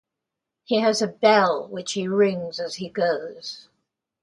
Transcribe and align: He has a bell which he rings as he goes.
He 0.63 0.79
has 0.79 1.03
a 1.03 1.07
bell 1.07 1.67
which 1.67 1.91
he 1.93 2.07
rings 2.07 2.59
as 2.59 2.77
he 2.77 2.89
goes. 2.89 3.69